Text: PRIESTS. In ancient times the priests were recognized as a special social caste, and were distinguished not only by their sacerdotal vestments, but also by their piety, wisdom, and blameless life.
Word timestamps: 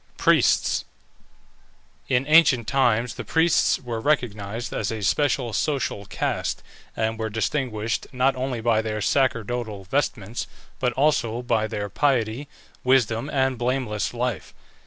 PRIESTS. 0.17 0.83
In 2.09 2.25
ancient 2.27 2.67
times 2.67 3.13
the 3.13 3.23
priests 3.23 3.79
were 3.79 3.99
recognized 3.99 4.73
as 4.73 4.89
a 4.91 5.03
special 5.03 5.53
social 5.53 6.05
caste, 6.07 6.63
and 6.97 7.19
were 7.19 7.29
distinguished 7.29 8.07
not 8.11 8.35
only 8.35 8.61
by 8.61 8.81
their 8.81 8.99
sacerdotal 8.99 9.83
vestments, 9.83 10.47
but 10.79 10.91
also 10.93 11.43
by 11.43 11.67
their 11.67 11.87
piety, 11.87 12.47
wisdom, 12.83 13.29
and 13.29 13.59
blameless 13.59 14.11
life. 14.11 14.55